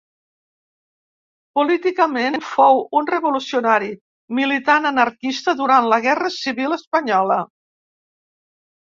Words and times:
Políticament, 1.59 2.39
fou 2.55 2.81
un 3.01 3.11
revolucionari, 3.15 3.93
militant 4.41 4.93
anarquista 4.95 5.57
durant 5.63 5.93
la 5.95 6.03
Guerra 6.11 6.35
Civil 6.41 6.83
espanyola. 6.83 7.43